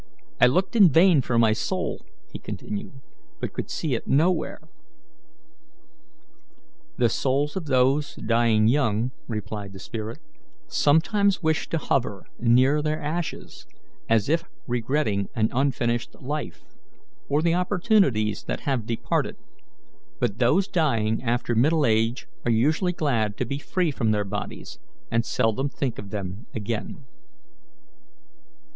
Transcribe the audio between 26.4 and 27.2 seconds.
again."